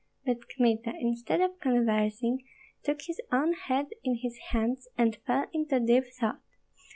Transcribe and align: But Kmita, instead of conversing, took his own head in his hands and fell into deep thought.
But 0.25 0.49
Kmita, 0.49 0.93
instead 0.99 1.41
of 1.41 1.59
conversing, 1.59 2.43
took 2.81 3.03
his 3.03 3.21
own 3.31 3.53
head 3.53 3.89
in 4.03 4.15
his 4.15 4.35
hands 4.49 4.87
and 4.97 5.15
fell 5.27 5.45
into 5.53 5.79
deep 5.79 6.05
thought. 6.19 6.41